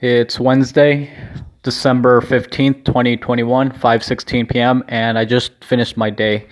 [0.00, 1.10] It's Wednesday,
[1.62, 4.82] December 15th, 2021, 5:16 p.m.
[4.88, 6.46] and I just finished my day.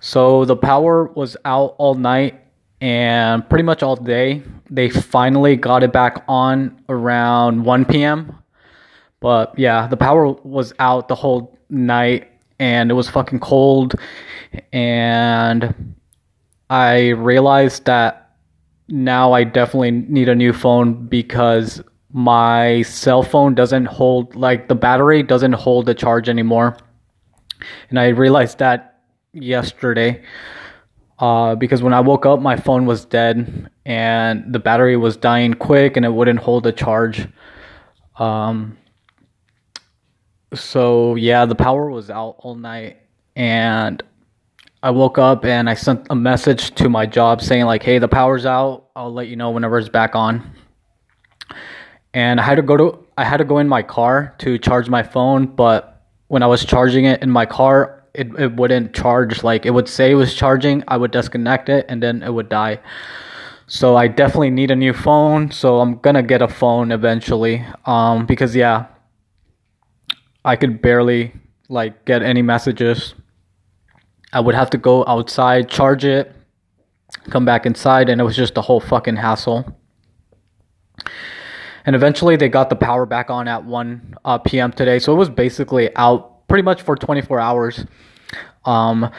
[0.00, 2.40] So the power was out all night
[2.80, 4.42] and pretty much all day.
[4.68, 8.36] They finally got it back on around 1 p.m.
[9.20, 12.28] But yeah, the power was out the whole night
[12.58, 13.94] and it was fucking cold
[14.72, 15.94] and
[16.68, 18.21] I realized that
[18.92, 24.74] now I definitely need a new phone because my cell phone doesn't hold like the
[24.74, 26.76] battery doesn't hold the charge anymore.
[27.88, 29.00] And I realized that
[29.32, 30.22] yesterday.
[31.18, 35.54] Uh, because when I woke up, my phone was dead and the battery was dying
[35.54, 37.26] quick and it wouldn't hold the charge.
[38.18, 38.76] Um,
[40.52, 42.98] so yeah, the power was out all night
[43.36, 44.02] and
[44.84, 48.08] I woke up and I sent a message to my job saying like, "Hey, the
[48.08, 48.88] power's out.
[48.96, 50.42] I'll let you know whenever it's back on."
[52.12, 54.88] And I had to go to I had to go in my car to charge
[54.88, 59.44] my phone, but when I was charging it in my car, it, it wouldn't charge.
[59.44, 62.48] Like it would say it was charging, I would disconnect it and then it would
[62.48, 62.80] die.
[63.68, 65.52] So I definitely need a new phone.
[65.52, 67.64] So I'm gonna get a phone eventually.
[67.86, 68.86] Um, because yeah,
[70.44, 71.34] I could barely
[71.68, 73.14] like get any messages
[74.32, 76.34] I would have to go outside, charge it,
[77.30, 79.78] come back inside, and it was just a whole fucking hassle.
[81.84, 84.72] And eventually they got the power back on at 1 uh, p.m.
[84.72, 84.98] today.
[84.98, 87.84] So it was basically out pretty much for 24 hours.
[88.64, 89.10] Um,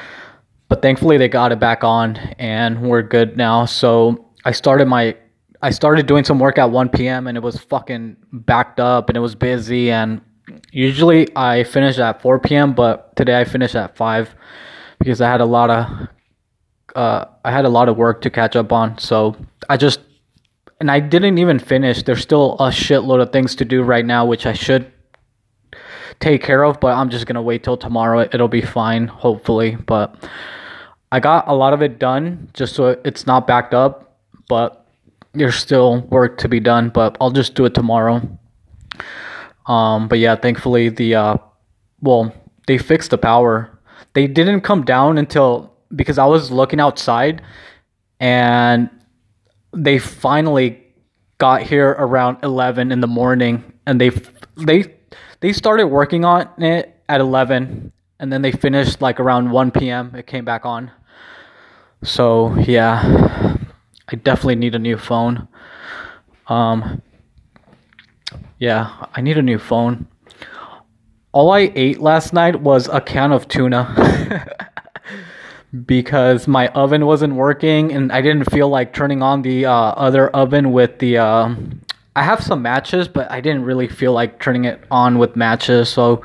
[0.69, 3.65] but thankfully they got it back on and we're good now.
[3.65, 5.15] So I started my
[5.61, 7.27] I started doing some work at 1 p.m.
[7.27, 10.19] and it was fucking backed up and it was busy and
[10.71, 12.73] usually I finish at 4 p.m.
[12.73, 14.35] but today I finished at 5
[15.03, 16.07] because I had a lot of
[16.95, 18.97] uh, I had a lot of work to catch up on.
[18.97, 19.35] So
[19.69, 19.99] I just
[20.79, 22.03] and I didn't even finish.
[22.03, 24.91] There's still a shitload of things to do right now, which I should
[26.19, 26.79] take care of.
[26.79, 28.21] But I'm just gonna wait till tomorrow.
[28.31, 29.75] It'll be fine, hopefully.
[29.75, 30.15] But
[31.11, 34.19] I got a lot of it done, just so it's not backed up.
[34.47, 34.87] But
[35.33, 36.89] there's still work to be done.
[36.89, 38.21] But I'll just do it tomorrow.
[39.65, 41.37] Um, but yeah, thankfully the uh,
[41.99, 42.33] well
[42.67, 43.72] they fixed the power
[44.13, 47.41] they didn't come down until because I was looking outside
[48.19, 48.89] and
[49.73, 50.83] they finally
[51.37, 54.09] got here around 11 in the morning and they
[54.55, 54.85] they
[55.41, 60.15] they started working on it at 11 and then they finished like around 1 p.m.
[60.15, 60.91] it came back on
[62.03, 63.57] so yeah
[64.07, 65.47] I definitely need a new phone
[66.47, 67.01] um
[68.59, 70.07] yeah I need a new phone
[71.33, 74.47] all I ate last night was a can of tuna
[75.85, 80.29] because my oven wasn't working and I didn't feel like turning on the uh, other
[80.29, 81.17] oven with the.
[81.17, 81.55] Uh,
[82.15, 85.89] I have some matches, but I didn't really feel like turning it on with matches.
[85.89, 86.21] So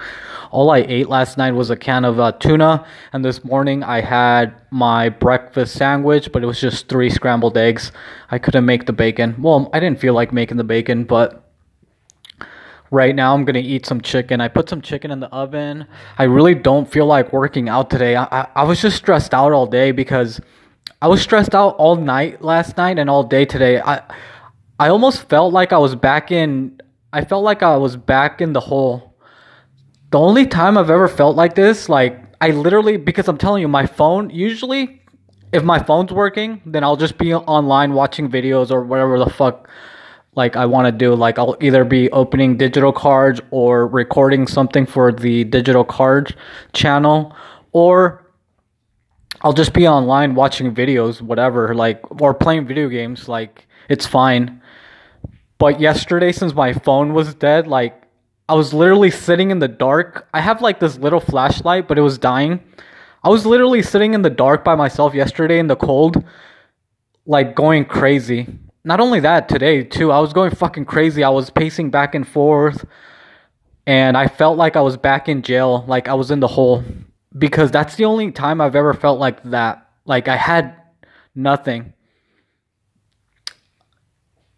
[0.51, 4.03] all I ate last night was a can of uh, tuna, and this morning I
[4.03, 7.91] had my breakfast sandwich, but it was just three scrambled eggs.
[8.31, 9.35] I couldn't make the bacon.
[9.41, 11.48] Well, I didn't feel like making the bacon, but
[12.91, 14.41] right now i'm gonna eat some chicken.
[14.41, 15.87] I put some chicken in the oven.
[16.19, 18.17] I really don't feel like working out today.
[18.17, 20.41] I, I, I was just stressed out all day because
[21.01, 23.81] i was stressed out all night last night and all day today.
[23.81, 24.03] I
[24.79, 26.81] i almost felt like i was back in
[27.13, 29.15] i felt like i was back in the hole.
[30.11, 33.69] The only time i've ever felt like this like i literally because i'm telling you
[33.69, 35.03] my phone usually
[35.53, 39.69] if my phone's working then i'll just be online watching videos or whatever the fuck
[40.39, 41.15] like I want to do.
[41.15, 46.35] Like I'll either be opening digital cards or recording something for the digital card
[46.73, 47.37] channel,
[47.73, 48.25] or
[49.43, 53.29] I'll just be online watching videos, whatever, like or playing video games.
[53.29, 54.63] Like it's fine.
[55.59, 58.01] But yesterday, since my phone was dead, like
[58.49, 60.29] I was literally sitting in the dark.
[60.33, 62.61] I have like this little flashlight, but it was dying.
[63.25, 66.25] I was literally sitting in the dark by myself yesterday in the cold,
[67.27, 68.47] like going crazy
[68.85, 71.23] not only that, today too, I was going fucking crazy.
[71.25, 72.85] I was pacing back and forth
[73.87, 76.85] and I felt like I was back in jail, like I was in the hole
[77.37, 79.89] because that's the only time I've ever felt like that.
[80.05, 80.77] Like I had
[81.35, 81.95] nothing.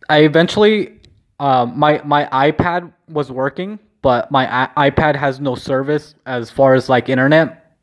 [0.09, 1.01] I eventually
[1.39, 6.75] uh, my my iPad was working, but my I- iPad has no service as far
[6.75, 7.77] as like internet.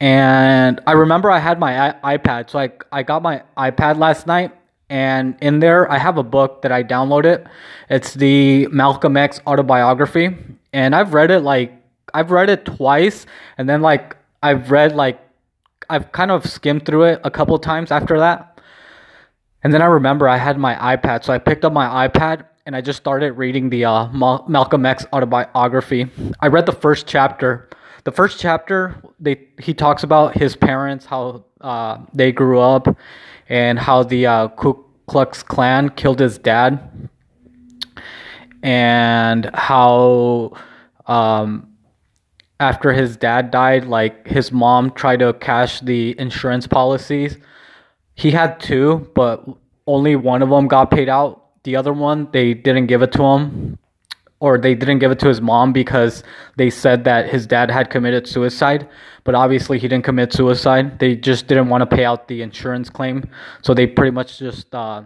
[0.00, 4.26] And I remember I had my I- iPad, so I I got my iPad last
[4.26, 4.52] night
[4.90, 7.46] and in there I have a book that I downloaded.
[7.88, 10.36] It's the Malcolm X autobiography,
[10.72, 11.72] and I've read it like
[12.12, 13.24] I've read it twice,
[13.56, 15.18] and then like I've read like
[15.88, 18.60] I've kind of skimmed through it a couple times after that.
[19.62, 22.76] And then I remember I had my iPad, so I picked up my iPad and
[22.76, 24.08] I just started reading the uh,
[24.48, 26.08] Malcolm X autobiography.
[26.40, 27.68] I read the first chapter.
[28.04, 32.96] The first chapter, they he talks about his parents, how uh, they grew up,
[33.48, 37.08] and how the uh, Ku Klux Klan killed his dad,
[38.62, 40.52] and how
[41.06, 41.68] um,
[42.58, 47.36] after his dad died, like his mom tried to cash the insurance policies.
[48.14, 49.44] He had two, but
[49.86, 51.62] only one of them got paid out.
[51.64, 53.78] The other one, they didn't give it to him,
[54.40, 56.24] or they didn't give it to his mom because
[56.56, 58.88] they said that his dad had committed suicide.
[59.24, 60.98] But obviously, he didn't commit suicide.
[60.98, 63.28] They just didn't want to pay out the insurance claim,
[63.62, 64.74] so they pretty much just.
[64.74, 65.04] Uh,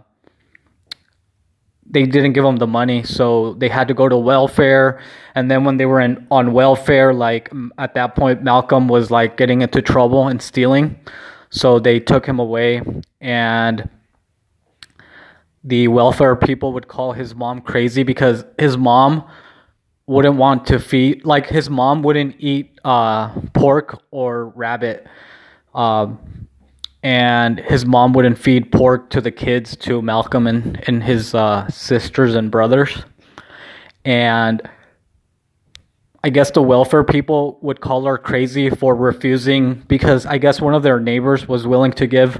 [1.87, 4.99] they didn't give him the money, so they had to go to welfare.
[5.35, 9.37] And then when they were in on welfare, like at that point, Malcolm was like
[9.37, 10.99] getting into trouble and stealing,
[11.51, 12.81] so they took him away.
[13.21, 13.87] And
[15.65, 19.27] the welfare people would call his mom crazy because his mom
[20.05, 25.07] wouldn't want to feed, like his mom wouldn't eat uh, pork or rabbit.
[25.73, 26.47] Um,
[27.01, 31.67] and his mom wouldn't feed pork to the kids to Malcolm and, and his uh,
[31.67, 33.03] sisters and brothers.
[34.03, 34.61] And
[36.23, 40.75] I guess the welfare people would call her crazy for refusing because I guess one
[40.75, 42.39] of their neighbors was willing to give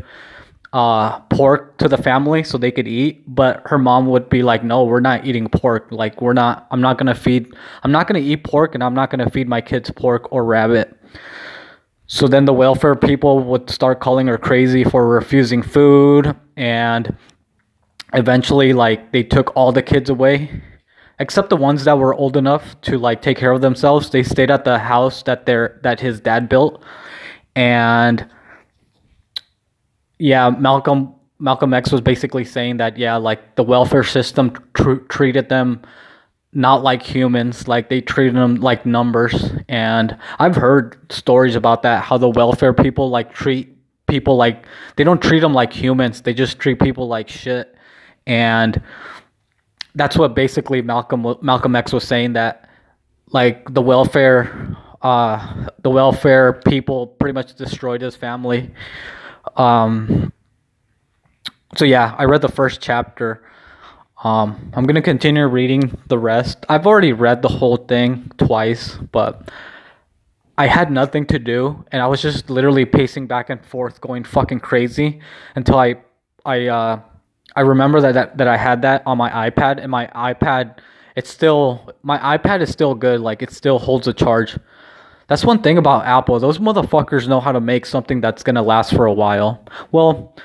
[0.75, 4.61] uh, pork to the family so they could eat, but her mom would be like,
[4.61, 5.87] "No, we're not eating pork.
[5.89, 6.67] Like, we're not.
[6.69, 7.55] I'm not gonna feed.
[7.83, 10.93] I'm not gonna eat pork, and I'm not gonna feed my kids pork or rabbit."
[12.07, 17.15] So then the welfare people would start calling her crazy for refusing food and
[18.13, 20.61] eventually like they took all the kids away
[21.19, 24.09] except the ones that were old enough to like take care of themselves.
[24.09, 26.83] They stayed at the house that their that his dad built
[27.55, 28.27] and
[30.19, 35.49] yeah, Malcolm Malcolm X was basically saying that yeah, like the welfare system tr- treated
[35.49, 35.81] them
[36.55, 39.51] not like humans like they treated them like numbers.
[39.67, 43.75] And i've heard stories about that how the welfare people like treat
[44.07, 44.65] people like
[44.95, 47.75] they don't treat them like humans they just treat people like shit.
[48.25, 48.81] And
[49.95, 52.69] that's what basically malcolm malcolm x was saying that
[53.31, 58.71] like the welfare uh the welfare people pretty much destroyed his family
[59.55, 60.31] um
[61.75, 63.41] so yeah i read the first chapter
[64.23, 66.65] um, I'm gonna continue reading the rest.
[66.69, 69.51] I've already read the whole thing twice, but
[70.57, 74.23] I had nothing to do, and I was just literally pacing back and forth, going
[74.23, 75.19] fucking crazy
[75.55, 75.97] until I,
[76.45, 77.01] I, uh,
[77.55, 80.77] I remember that, that that I had that on my iPad, and my iPad,
[81.15, 84.57] it's still my iPad is still good, like it still holds a charge.
[85.27, 88.93] That's one thing about Apple; those motherfuckers know how to make something that's gonna last
[88.93, 89.65] for a while.
[89.91, 90.35] Well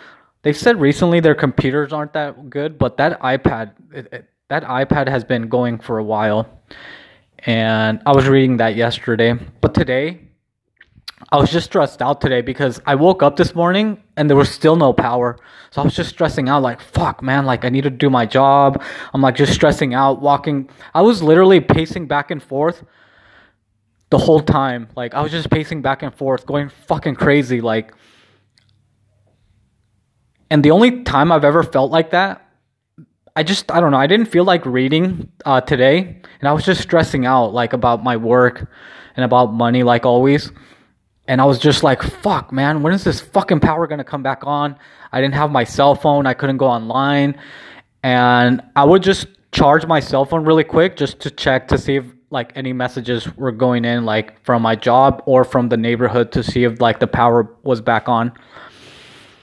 [0.43, 5.09] they said recently their computers aren't that good, but that iPad, it, it, that iPad
[5.09, 6.49] has been going for a while,
[7.41, 9.35] and I was reading that yesterday.
[9.61, 10.21] But today,
[11.31, 14.51] I was just stressed out today because I woke up this morning and there was
[14.51, 15.39] still no power.
[15.71, 18.25] So I was just stressing out, like, fuck, man, like, I need to do my
[18.25, 18.83] job.
[19.13, 20.71] I'm like just stressing out, walking.
[20.95, 22.83] I was literally pacing back and forth
[24.11, 24.89] the whole time.
[24.97, 27.61] Like, I was just pacing back and forth, going fucking crazy.
[27.61, 27.93] Like,
[30.51, 32.47] and the only time I've ever felt like that,
[33.37, 36.21] I just, I don't know, I didn't feel like reading uh, today.
[36.41, 38.69] And I was just stressing out, like, about my work
[39.17, 40.51] and about money, like always.
[41.29, 44.45] And I was just like, fuck, man, when is this fucking power gonna come back
[44.45, 44.77] on?
[45.13, 47.39] I didn't have my cell phone, I couldn't go online.
[48.03, 51.97] And I would just charge my cell phone really quick just to check to see
[51.97, 56.33] if like any messages were going in like from my job or from the neighborhood
[56.33, 58.33] to see if like the power was back on.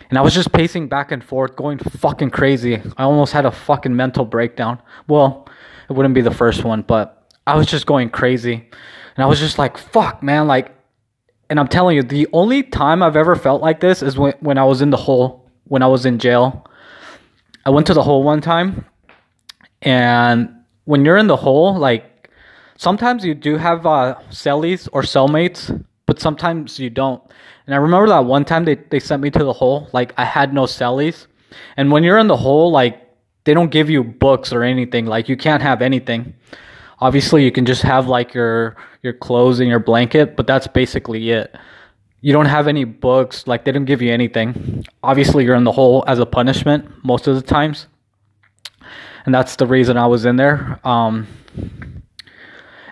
[0.09, 2.81] And I was just pacing back and forth, going fucking crazy.
[2.95, 4.81] I almost had a fucking mental breakdown.
[5.07, 5.49] Well,
[5.89, 8.53] it wouldn't be the first one, but I was just going crazy.
[8.53, 10.47] And I was just like, fuck, man.
[10.47, 10.73] Like,
[11.49, 14.57] and I'm telling you, the only time I've ever felt like this is when, when
[14.57, 16.65] I was in the hole, when I was in jail.
[17.65, 18.85] I went to the hole one time.
[19.81, 22.05] And when you're in the hole, like,
[22.77, 27.21] sometimes you do have uh, cellies or cellmates, but sometimes you don't.
[27.65, 30.23] And I remember that one time they, they sent me to the hole, like I
[30.23, 31.27] had no cellies.
[31.75, 33.01] And when you're in the hole, like
[33.43, 35.05] they don't give you books or anything.
[35.05, 36.33] Like you can't have anything.
[36.99, 41.29] Obviously you can just have like your your clothes and your blanket, but that's basically
[41.29, 41.55] it.
[42.21, 44.85] You don't have any books, like they don't give you anything.
[45.03, 47.87] Obviously you're in the hole as a punishment most of the times.
[49.25, 50.79] And that's the reason I was in there.
[50.83, 51.27] Um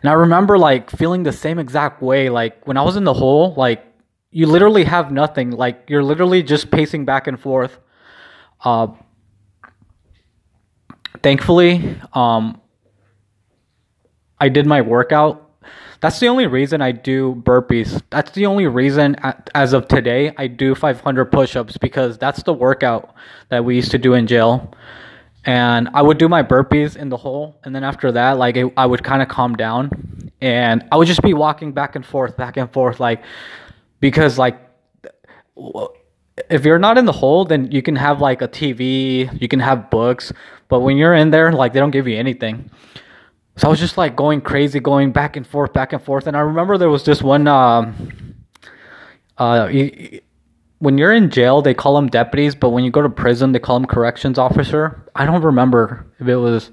[0.06, 2.30] and I remember like feeling the same exact way.
[2.30, 3.84] Like when I was in the hole, like
[4.30, 5.50] you literally have nothing.
[5.50, 7.80] Like you're literally just pacing back and forth.
[8.64, 8.90] Uh,
[11.24, 12.62] thankfully, um,
[14.40, 15.50] I did my workout.
[16.02, 18.00] That's the only reason I do burpees.
[18.12, 19.16] That's the only reason,
[19.56, 23.16] as of today, I do 500 push ups because that's the workout
[23.50, 24.72] that we used to do in jail.
[25.46, 27.60] And I would do my burpees in the hole.
[27.64, 30.32] And then after that, like, it, I would kind of calm down.
[30.42, 33.24] And I would just be walking back and forth, back and forth, like,
[34.00, 34.60] because, like,
[36.50, 39.60] if you're not in the hole, then you can have like a TV, you can
[39.60, 40.34] have books,
[40.68, 42.70] but when you're in there, like they don't give you anything.
[43.58, 46.28] So I was just like going crazy, going back and forth, back and forth.
[46.28, 47.48] And I remember there was this one.
[47.48, 48.36] Um,
[49.38, 49.70] uh,
[50.86, 53.58] when you're in jail, they call them deputies, but when you go to prison, they
[53.60, 55.04] call them corrections officer.
[55.16, 56.70] I don't remember if it was.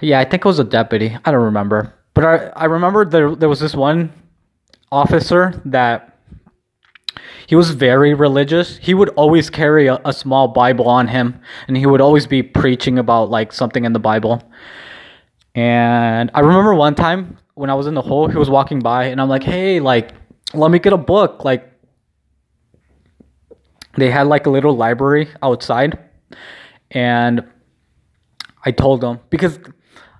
[0.00, 1.18] Yeah, I think it was a deputy.
[1.24, 4.12] I don't remember, but I I remember there there was this one
[4.92, 6.16] officer that
[7.48, 8.76] he was very religious.
[8.76, 12.44] He would always carry a, a small Bible on him, and he would always be
[12.44, 14.40] preaching about like something in the Bible.
[15.56, 19.06] And I remember one time when I was in the hole, he was walking by,
[19.06, 20.12] and I'm like, "Hey, like,
[20.54, 21.71] let me get a book." Like,
[23.96, 25.98] they had like a little library outside,
[26.90, 27.44] and
[28.64, 29.58] I told them because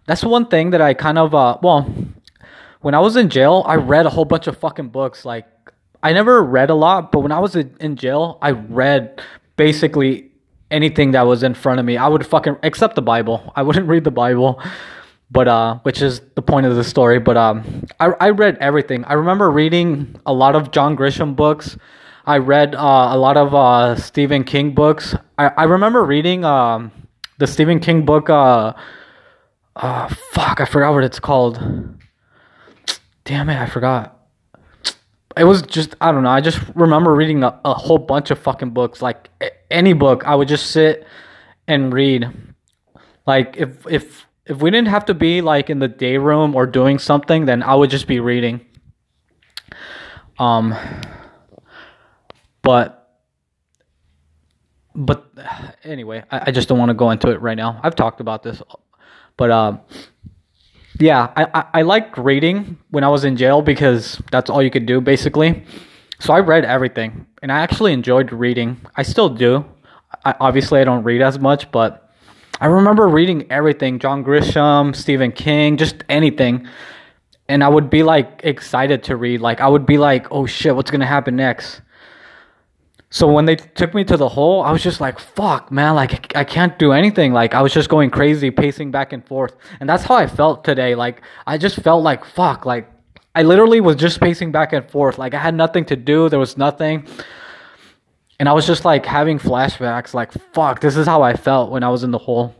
[0.06, 1.92] that's one thing that I kind of uh well,
[2.80, 5.46] when I was in jail, I read a whole bunch of fucking books like
[6.02, 9.22] I never read a lot, but when I was in jail, I read
[9.56, 10.32] basically
[10.70, 11.96] anything that was in front of me.
[11.96, 13.52] I would fucking except the Bible.
[13.56, 14.60] I wouldn't read the Bible,
[15.30, 17.20] but uh, which is the point of the story.
[17.20, 19.04] But um, I I read everything.
[19.04, 21.76] I remember reading a lot of John Grisham books.
[22.24, 25.14] I read uh, a lot of uh, Stephen King books.
[25.38, 26.92] I, I remember reading um,
[27.38, 28.30] the Stephen King book.
[28.30, 28.74] Uh,
[29.74, 31.58] uh, fuck, I forgot what it's called.
[33.24, 34.22] Damn it, I forgot
[35.36, 36.30] it was just I don't know.
[36.30, 39.02] I just remember reading a, a whole bunch of fucking books.
[39.02, 39.30] Like
[39.70, 41.06] any book, I would just sit
[41.66, 42.30] and read.
[43.26, 46.66] Like if if if we didn't have to be like in the day room or
[46.66, 48.60] doing something, then I would just be reading.
[50.38, 50.74] Um,
[52.62, 52.98] but
[54.94, 55.26] but
[55.84, 57.80] anyway, I, I just don't want to go into it right now.
[57.82, 58.62] I've talked about this,
[59.36, 59.80] but um.
[61.00, 64.70] Yeah, I, I, I liked reading when I was in jail because that's all you
[64.70, 65.64] could do basically.
[66.20, 68.80] So I read everything, and I actually enjoyed reading.
[68.94, 69.64] I still do.
[70.24, 72.14] I, obviously, I don't read as much, but
[72.60, 76.68] I remember reading everything: John Grisham, Stephen King, just anything.
[77.48, 79.40] And I would be like excited to read.
[79.40, 81.80] Like I would be like, "Oh shit, what's gonna happen next?"
[83.12, 86.34] So when they took me to the hole, I was just like, fuck, man, like
[86.34, 87.34] I can't do anything.
[87.34, 89.54] Like I was just going crazy, pacing back and forth.
[89.80, 90.94] And that's how I felt today.
[90.94, 92.90] Like I just felt like, fuck, like
[93.34, 95.18] I literally was just pacing back and forth.
[95.18, 97.06] Like I had nothing to do, there was nothing.
[98.40, 101.82] And I was just like having flashbacks, like, fuck, this is how I felt when
[101.82, 102.54] I was in the hole.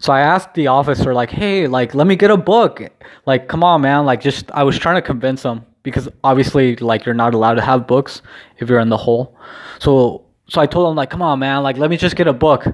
[0.00, 2.82] So I asked the officer, like, hey, like, let me get a book.
[3.24, 4.04] Like, come on, man.
[4.04, 7.62] Like, just, I was trying to convince him because obviously like you're not allowed to
[7.62, 8.22] have books
[8.58, 9.36] if you're in the hole.
[9.78, 12.32] So so I told him like, come on, man, like let me just get a
[12.32, 12.66] book.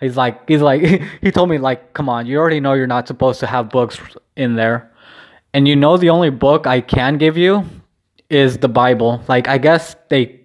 [0.00, 0.82] He's like, he's like,
[1.22, 3.98] he told me like, come on, you already know you're not supposed to have books
[4.36, 4.92] in there,
[5.54, 7.64] and you know the only book I can give you
[8.28, 9.22] is the Bible.
[9.28, 10.40] Like I guess they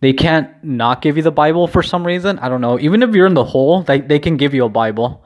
[0.00, 2.38] they can't not give you the Bible for some reason.
[2.40, 2.78] I don't know.
[2.80, 5.24] Even if you're in the hole, they they can give you a Bible.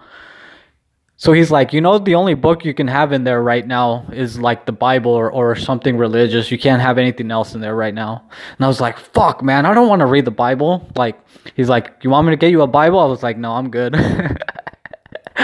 [1.18, 4.04] So he's like, you know, the only book you can have in there right now
[4.12, 6.50] is like the Bible or, or something religious.
[6.50, 8.28] You can't have anything else in there right now.
[8.56, 10.86] And I was like, fuck, man, I don't want to read the Bible.
[10.94, 11.18] Like,
[11.54, 12.98] he's like, you want me to get you a Bible?
[13.00, 13.94] I was like, no, I'm good.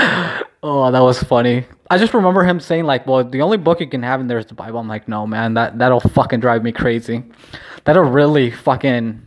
[0.63, 1.65] oh, that was funny.
[1.89, 4.39] I just remember him saying like, well, the only book you can have in there
[4.39, 4.79] is the Bible.
[4.79, 7.25] I'm like, no, man, that, that'll fucking drive me crazy.
[7.85, 9.27] That'll really fucking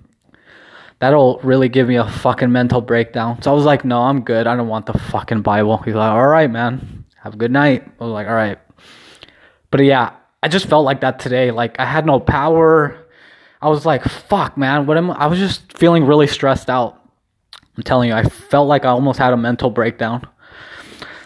[1.00, 3.42] that'll really give me a fucking mental breakdown.
[3.42, 4.48] So I was like, no, I'm good.
[4.48, 5.78] I don't want the fucking Bible.
[5.78, 7.06] He's like, all right, man.
[7.22, 7.84] Have a good night.
[8.00, 8.60] I was like, all right.
[9.72, 11.52] But yeah, I just felt like that today.
[11.52, 13.08] Like I had no power.
[13.62, 14.86] I was like, fuck, man.
[14.86, 17.02] What am I was just feeling really stressed out.
[17.76, 20.26] I'm telling you, I felt like I almost had a mental breakdown.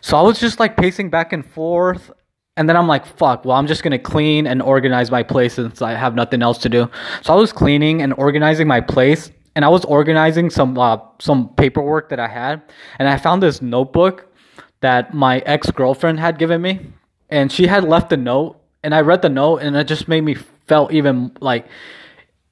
[0.02, 2.12] So I was just like pacing back and forth.
[2.58, 5.54] And then I'm like, fuck, well, I'm just going to clean and organize my place
[5.54, 6.90] since I have nothing else to do.
[7.22, 11.50] So I was cleaning and organizing my place and I was organizing some uh, some
[11.56, 12.62] paperwork that I had,
[12.98, 14.34] and I found this notebook
[14.80, 16.80] that my ex girlfriend had given me,
[17.28, 20.22] and she had left a note, and I read the note, and it just made
[20.22, 21.68] me felt even like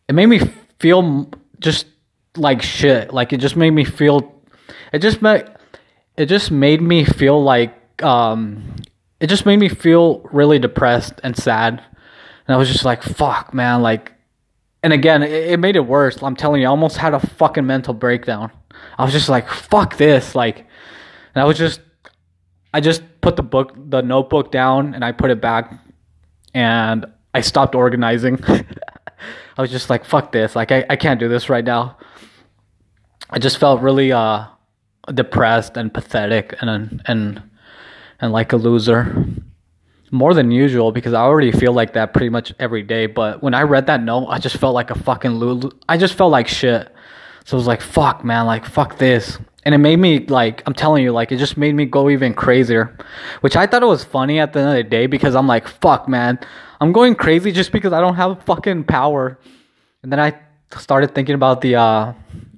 [0.10, 0.42] it made me
[0.80, 1.30] feel
[1.62, 1.86] just
[2.36, 3.14] like shit.
[3.14, 4.44] Like it just made me feel.
[4.92, 5.46] It just made
[6.18, 8.76] it just made me feel like um,
[9.22, 11.82] it just made me feel really depressed and sad,
[12.48, 14.12] and I was just like, "Fuck, man!" Like
[14.84, 16.22] and again, it, made it worse.
[16.22, 18.52] I'm telling you, I almost had a fucking mental breakdown.
[18.98, 20.36] I was just like, fuck this.
[20.36, 20.60] Like,
[21.34, 21.82] and I was just
[22.74, 25.74] I just put the book the notebook down and I put it back
[26.54, 28.44] and I stopped organizing.
[28.48, 30.56] I was just like fuck this.
[30.56, 31.98] Like I, I can't do this right now.
[33.30, 34.46] I just felt really uh
[35.14, 37.44] depressed and pathetic and and
[38.20, 39.26] and like a loser
[40.12, 43.06] more than usual because I already feel like that pretty much every day.
[43.08, 45.72] But when I read that note, I just felt like a fucking lulu.
[45.88, 46.94] I just felt like shit.
[47.46, 49.38] So I was like, fuck, man, like, fuck this.
[49.64, 52.34] And it made me, like, I'm telling you, like, it just made me go even
[52.34, 52.98] crazier.
[53.42, 55.68] Which I thought it was funny at the end of the day because I'm like,
[55.68, 56.40] fuck, man,
[56.82, 59.40] I'm going crazy just because I don't have fucking power.
[60.04, 60.38] And then I
[60.78, 62.14] started thinking about the, uh,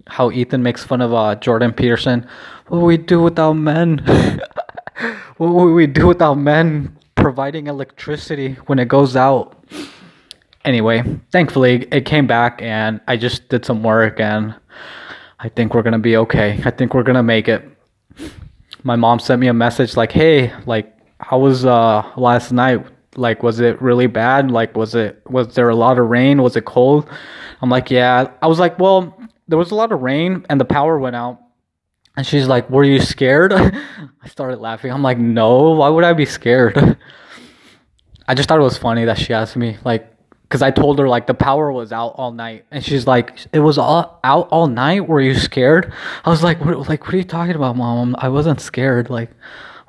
[0.07, 2.27] how Ethan makes fun of, uh, Jordan Peterson.
[2.67, 3.99] What would we do without men?
[5.37, 9.63] what would we do without men providing electricity when it goes out?
[10.65, 14.55] Anyway, thankfully it came back and I just did some work and
[15.39, 16.61] I think we're gonna be okay.
[16.65, 17.67] I think we're gonna make it.
[18.83, 22.85] My mom sent me a message like, "Hey, like, how was uh last night?
[23.15, 24.51] Like, was it really bad?
[24.51, 26.41] Like, was it was there a lot of rain?
[26.41, 27.09] Was it cold?"
[27.61, 29.13] I'm like, "Yeah." I was like, "Well,
[29.47, 31.39] there was a lot of rain and the power went out."
[32.17, 34.91] And she's like, "Were you scared?" I started laughing.
[34.91, 36.77] I'm like, "No, why would I be scared?"
[38.27, 40.13] I just thought it was funny that she asked me like
[40.43, 43.59] because I told her like the power was out all night, and she's like, "It
[43.59, 45.07] was all out all night.
[45.07, 45.93] Were you scared?"
[46.25, 46.89] I was like, "What?
[46.89, 48.15] Like, what are you talking about, mom?
[48.19, 49.09] I wasn't scared.
[49.09, 49.31] Like,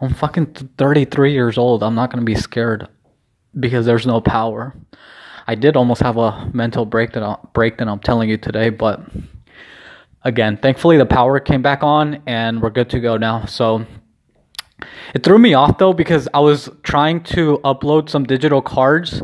[0.00, 0.46] I'm fucking
[0.78, 1.82] 33 years old.
[1.82, 2.88] I'm not gonna be scared
[3.58, 4.74] because there's no power."
[5.46, 7.38] I did almost have a mental breakdown.
[7.54, 7.88] Breakdown.
[7.88, 9.00] I'm telling you today, but
[10.24, 13.44] again, thankfully the power came back on, and we're good to go now.
[13.46, 13.86] So.
[15.12, 19.22] It threw me off though because I was trying to upload some digital cards,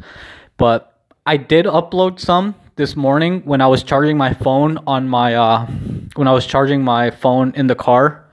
[0.58, 5.34] but I did upload some this morning when I was charging my phone on my
[5.34, 5.66] uh,
[6.14, 8.28] when I was charging my phone in the car.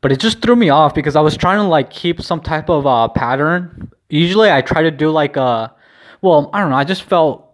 [0.00, 2.68] But it just threw me off because I was trying to like keep some type
[2.68, 3.90] of uh, pattern.
[4.08, 5.74] Usually I try to do like a
[6.22, 7.52] well, I don't know, I just felt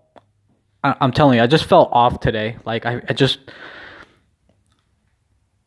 [0.83, 2.57] I, am telling you, I just felt off today.
[2.65, 3.39] Like I, I just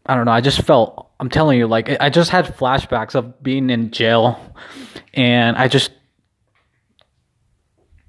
[0.06, 3.42] I don't know, I just felt I'm telling you, like I just had flashbacks of
[3.42, 4.40] being in jail
[5.14, 5.92] and I just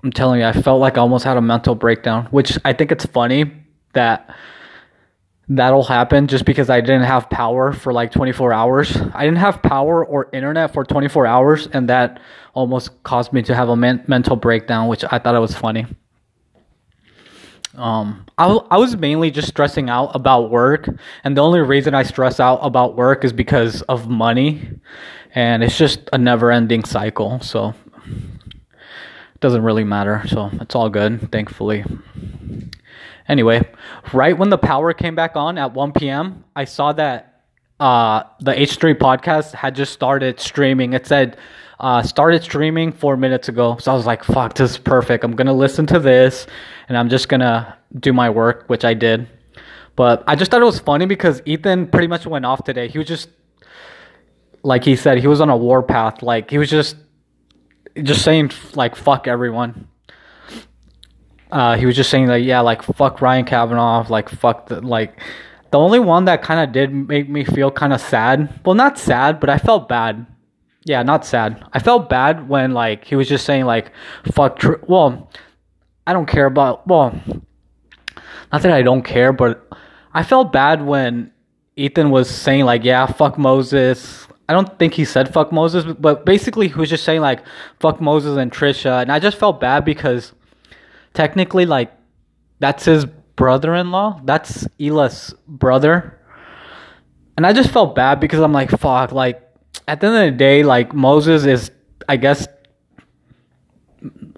[0.03, 2.93] I'm telling you, I felt like I almost had a mental breakdown, which I think
[2.93, 3.51] it's funny
[3.95, 4.35] that
[5.49, 8.97] that'll happen just because I didn't have power for like 24 hours.
[9.15, 12.21] I didn't have power or internet for 24 hours, and that
[12.55, 15.87] almost caused me to have a men- mental breakdown, which I thought it was funny.
[17.77, 20.89] Um, I, I was mainly just stressing out about work,
[21.25, 24.69] and the only reason I stress out about work is because of money,
[25.35, 27.41] and it's just a never ending cycle.
[27.41, 27.75] So
[28.07, 31.85] it doesn't really matter, so it's all good, thankfully.
[33.29, 33.67] Anyway,
[34.13, 37.43] right when the power came back on at 1 p.m., I saw that
[37.81, 40.93] uh, the H3 podcast had just started streaming.
[40.93, 41.39] It said
[41.81, 43.77] uh, started streaming four minutes ago.
[43.79, 45.25] So I was like, fuck, this is perfect.
[45.25, 46.47] I'm to listen to this
[46.89, 49.29] and I'm just to do my work, which I did.
[49.97, 52.89] But I just thought it was funny because Ethan pretty much went off today.
[52.89, 53.29] He was just,
[54.63, 56.23] like he said, he was on a war path.
[56.23, 56.97] Like he was just
[58.03, 59.87] just saying like fuck everyone.
[61.53, 65.21] Uh, he was just saying that yeah, like fuck Ryan Kavanaugh, like fuck the like.
[65.71, 68.61] The only one that kind of did make me feel kind of sad.
[68.65, 70.25] Well, not sad, but I felt bad.
[70.85, 71.65] Yeah, not sad.
[71.73, 73.91] I felt bad when like he was just saying like
[74.33, 74.59] fuck.
[74.59, 75.31] Tr- well,
[76.07, 76.87] I don't care about.
[76.87, 77.19] Well,
[78.53, 79.67] not that I don't care, but
[80.13, 81.33] I felt bad when
[81.77, 86.27] Ethan was saying like yeah, fuck Moses, I don't think he said fuck Moses, but
[86.27, 87.41] basically he was just saying like
[87.81, 90.33] fuck Moses and Trisha, and I just felt bad because
[91.15, 91.93] technically like
[92.61, 96.21] that's his brother-in-law, that's Hila's brother,
[97.37, 99.44] and I just felt bad because I'm like fuck, like
[99.87, 101.71] at the end of the day, like Moses is,
[102.09, 102.47] I guess,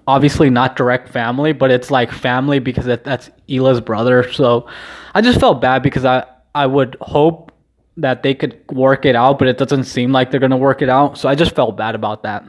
[0.07, 4.31] obviously not direct family, but it's like family because it, that's Hila's brother.
[4.33, 4.69] So
[5.15, 7.53] I just felt bad because I I would hope
[7.99, 10.89] that they could work it out, but it doesn't seem like they're gonna work it
[10.89, 11.19] out.
[11.19, 12.45] So I just felt bad about that.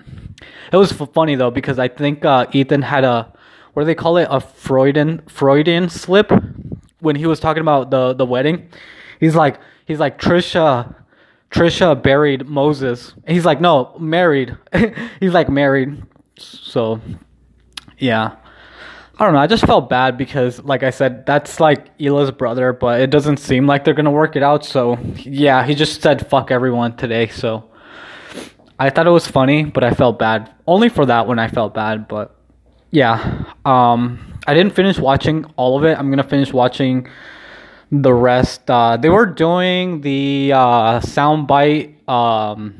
[0.72, 3.34] It was funny though because I think uh, Ethan had a
[3.74, 6.32] what do they call it a Freudian Freudian slip
[7.00, 8.70] when he was talking about the the wedding.
[9.20, 10.96] He's like he's like Trisha
[11.52, 13.14] Trisha buried Moses.
[13.28, 14.58] He's like no married.
[15.20, 16.04] he's like married.
[16.38, 17.02] So
[17.98, 18.36] yeah.
[19.20, 19.40] I don't know.
[19.40, 23.38] I just felt bad because, like I said, that's like Hila's brother, but it doesn't
[23.38, 24.64] seem like they're gonna work it out.
[24.64, 27.28] So yeah, he just said fuck everyone today.
[27.28, 27.72] So
[28.78, 30.54] I thought it was funny, but I felt bad.
[30.68, 32.36] Only for that when I felt bad, but
[32.92, 33.46] yeah.
[33.66, 35.98] Um, I didn't finish watching all of it.
[35.98, 37.08] I'm gonna finish watching
[37.92, 42.74] the rest uh, they were doing the uh, soundbite um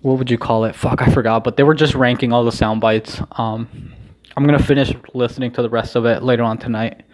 [0.00, 0.74] what would you call it?
[0.74, 3.20] Fuck i forgot but they were just ranking all the sound bites.
[3.32, 3.94] Um
[4.36, 7.04] i'm gonna finish listening to the rest of it later on tonight.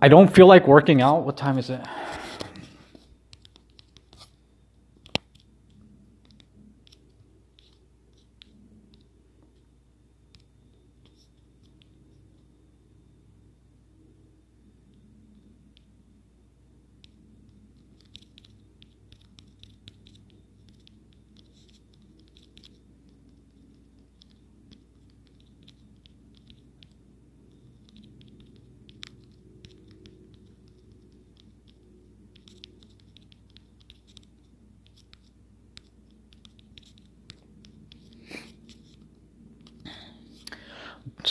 [0.00, 1.24] I don't feel like working out.
[1.24, 1.80] What time is it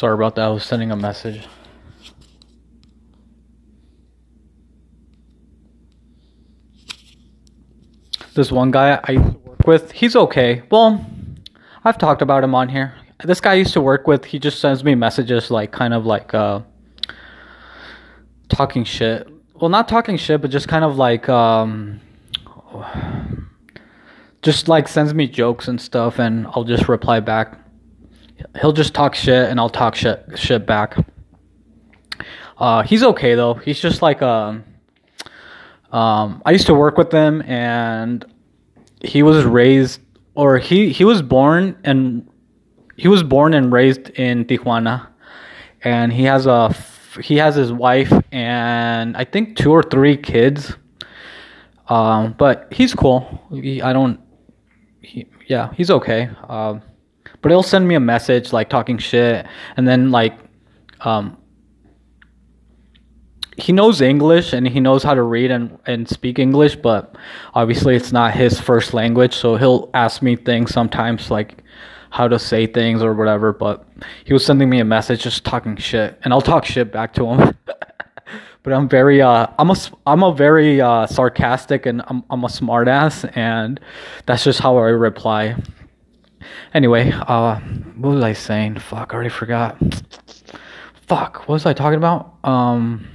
[0.03, 0.41] Sorry about that.
[0.41, 1.47] I was sending a message.
[8.33, 10.63] This one guy I used to work with, he's okay.
[10.69, 11.05] Well,
[11.85, 12.95] I've talked about him on here.
[13.23, 16.05] This guy I used to work with, he just sends me messages like kind of
[16.05, 16.59] like uh
[18.49, 19.25] talking shit.
[19.53, 22.01] Well, not talking shit, but just kind of like um
[24.41, 27.62] just like sends me jokes and stuff and I'll just reply back
[28.59, 30.97] he'll just talk shit and I'll talk shit shit back.
[32.57, 33.55] Uh, he's okay though.
[33.55, 34.63] He's just like um,
[35.91, 38.25] um, I used to work with him and
[39.01, 40.01] he was raised
[40.35, 42.27] or he he was born and
[42.95, 45.07] he was born and raised in Tijuana,
[45.83, 46.75] and he has a
[47.21, 50.73] he has his wife and I think two or three kids.
[51.89, 53.41] Um, but he's cool.
[53.51, 54.19] He, I don't.
[55.01, 56.29] He, yeah, he's okay.
[56.47, 56.81] Um,
[57.43, 59.45] but he'll send me a message like talking shit,
[59.77, 60.35] and then like,
[61.01, 61.37] um,
[63.57, 67.15] he knows English and he knows how to read and, and speak English, but
[67.53, 69.35] obviously it's not his first language.
[69.35, 71.63] So he'll ask me things sometimes like
[72.09, 73.53] how to say things or whatever.
[73.53, 73.87] But
[74.23, 77.27] he was sending me a message just talking shit, and I'll talk shit back to
[77.27, 77.57] him.
[78.63, 79.75] but I'm very uh, I'm a
[80.07, 83.79] I'm a very uh, sarcastic and I'm I'm a smartass, and
[84.25, 85.55] that's just how I reply.
[86.73, 87.59] Anyway, uh,
[87.95, 88.79] what was I saying?
[88.79, 89.77] Fuck, I already forgot.
[91.07, 92.37] Fuck, what was I talking about?
[92.43, 93.07] Um.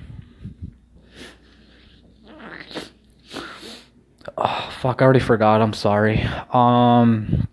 [4.36, 5.60] Oh, fuck, I already forgot.
[5.60, 6.22] I'm sorry.
[6.52, 7.48] Um.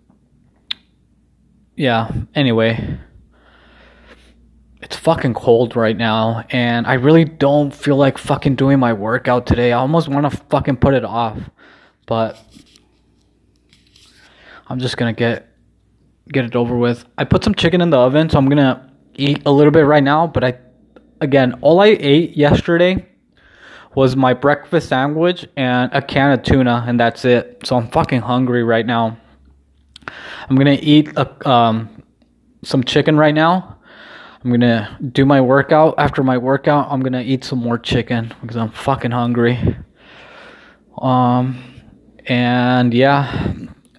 [1.74, 2.10] Yeah.
[2.34, 2.98] Anyway,
[4.80, 9.46] it's fucking cold right now, and I really don't feel like fucking doing my workout
[9.46, 9.72] today.
[9.72, 11.38] I almost want to fucking put it off,
[12.06, 12.38] but
[14.68, 15.55] I'm just gonna get
[16.32, 17.04] get it over with.
[17.18, 20.02] I put some chicken in the oven, so I'm gonna eat a little bit right
[20.02, 20.26] now.
[20.26, 20.58] But I,
[21.20, 23.06] again, all I ate yesterday
[23.94, 27.62] was my breakfast sandwich and a can of tuna, and that's it.
[27.64, 29.16] So I'm fucking hungry right now.
[30.48, 32.02] I'm gonna eat a, um,
[32.62, 33.78] some chicken right now.
[34.44, 35.94] I'm gonna do my workout.
[35.98, 39.76] After my workout, I'm gonna eat some more chicken because I'm fucking hungry.
[40.98, 41.62] Um,
[42.26, 43.54] and yeah,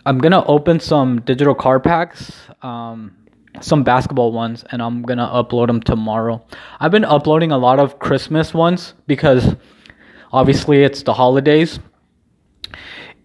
[0.07, 3.11] I'm gonna open some digital card packs, um,
[3.59, 6.45] some basketball ones, and I'm gonna upload them tomorrow.
[6.79, 9.53] I've been uploading a lot of Christmas ones because
[10.31, 11.79] obviously it's the holidays,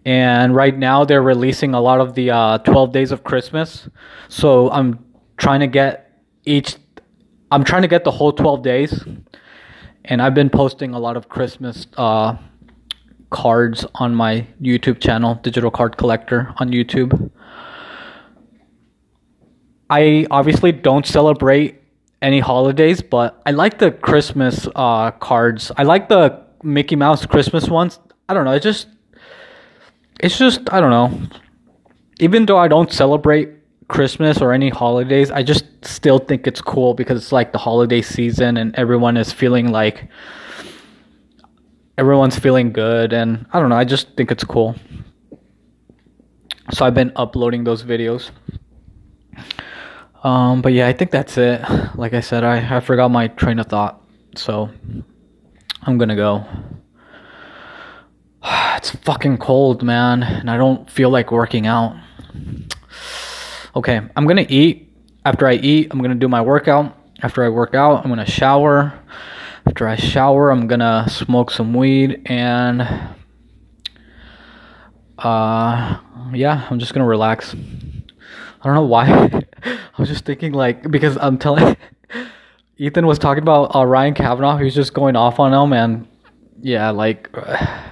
[0.03, 3.87] and right now they're releasing a lot of the uh, 12 days of Christmas.
[4.27, 5.05] So I'm
[5.37, 6.75] trying to get each.
[7.49, 9.05] I'm trying to get the whole 12 days,
[10.03, 11.87] and I've been posting a lot of Christmas.
[11.95, 12.35] Uh,
[13.33, 17.29] cards on my YouTube channel, Digital Card Collector on YouTube.
[19.89, 21.81] I obviously don't celebrate
[22.21, 25.71] any holidays, but I like the Christmas uh, cards.
[25.77, 27.99] I like the Mickey Mouse Christmas ones.
[28.29, 28.53] I don't know.
[28.53, 28.87] It just,
[30.21, 31.27] it's just I don't know.
[32.19, 33.49] Even though I don't celebrate
[33.87, 38.01] Christmas or any holidays, I just still think it's cool because it's like the holiday
[38.01, 40.07] season and everyone is feeling like
[41.97, 44.75] everyone's feeling good and I don't know, I just think it's cool.
[46.71, 48.31] So I've been uploading those videos.
[50.23, 51.61] Um, but yeah, I think that's it.
[51.95, 54.01] Like I said, I, I forgot my train of thought.
[54.35, 54.69] So
[55.83, 56.45] I'm gonna go.
[58.75, 61.95] It's fucking cold, man, and I don't feel like working out.
[63.77, 64.91] Okay, I'm gonna eat.
[65.23, 66.97] After I eat, I'm gonna do my workout.
[67.21, 68.93] After I work out, I'm gonna shower.
[69.65, 72.81] After I shower, I'm gonna smoke some weed and
[75.17, 75.99] uh
[76.33, 77.53] yeah, I'm just gonna relax.
[77.55, 79.07] I don't know why.
[79.63, 81.77] I was just thinking like because I'm telling
[82.77, 84.57] Ethan was talking about uh, Ryan Kavanaugh.
[84.57, 86.07] He was just going off on him, and
[86.61, 87.29] yeah, like,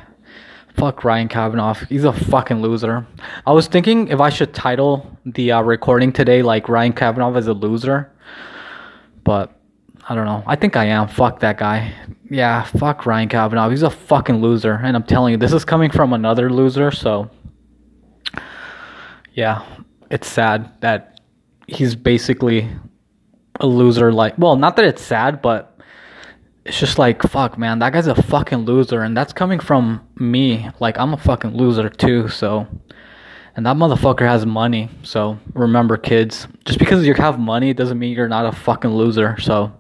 [0.76, 1.76] fuck Ryan Kavanaugh.
[1.88, 3.06] He's a fucking loser.
[3.46, 7.48] I was thinking if I should title the uh, recording today like Ryan Kavanaugh is
[7.48, 8.12] a loser,
[9.24, 9.56] but
[10.08, 10.44] I don't know.
[10.48, 11.08] I think I am.
[11.08, 11.94] Fuck that guy.
[12.30, 13.70] Yeah, fuck Ryan Kavanaugh.
[13.70, 16.92] He's a fucking loser, and I'm telling you, this is coming from another loser.
[16.92, 17.30] So,
[19.34, 19.64] yeah,
[20.10, 21.22] it's sad that
[21.68, 22.68] he's basically
[23.60, 24.12] a loser.
[24.12, 25.80] Like, well, not that it's sad, but
[26.66, 29.02] it's just like, fuck, man, that guy's a fucking loser.
[29.02, 30.70] And that's coming from me.
[30.80, 32.28] Like, I'm a fucking loser too.
[32.28, 32.68] So,
[33.56, 34.90] and that motherfucker has money.
[35.04, 39.40] So, remember, kids, just because you have money doesn't mean you're not a fucking loser.
[39.40, 39.72] So,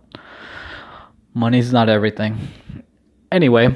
[1.33, 2.37] money's not everything.
[3.31, 3.75] Anyway,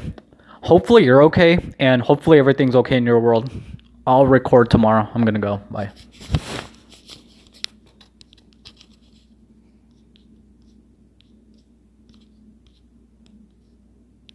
[0.61, 1.59] hopefully you're okay.
[1.79, 3.49] And hopefully everything's okay in your world.
[4.07, 5.07] I'll record tomorrow.
[5.13, 5.57] I'm gonna go.
[5.71, 5.91] Bye.